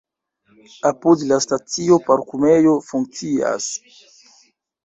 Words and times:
Apud 0.89 1.19
la 1.31 1.37
stacio 1.45 1.99
parkumejo 2.07 2.73
funkcias. 2.89 3.73